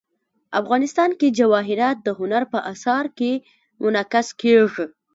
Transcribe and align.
افغانستان 0.61 1.09
کې 1.19 1.35
جواهرات 1.39 1.97
د 2.03 2.07
هنر 2.19 2.43
په 2.53 2.59
اثار 2.73 3.05
کې 3.17 3.31
منعکس 3.81 4.27
کېږي. 4.41 4.85